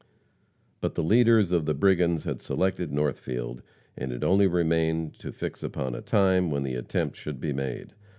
But 0.79 0.95
the 0.95 1.03
leaders 1.03 1.51
of 1.51 1.67
the 1.67 1.75
brigands 1.75 2.23
had 2.23 2.41
selected 2.41 2.91
Northfield, 2.91 3.61
and 3.95 4.11
it 4.11 4.23
only 4.23 4.47
remained 4.47 5.13
to 5.19 5.31
fix 5.31 5.61
upon 5.61 5.93
a 5.93 6.01
time 6.01 6.49
when 6.49 6.63
the 6.63 6.73
attempt 6.73 7.17
should 7.17 7.39
be 7.39 7.53
made. 7.53 7.93